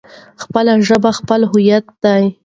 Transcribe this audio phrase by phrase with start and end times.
[0.43, 2.23] خپله ژبه خپله هويت دی.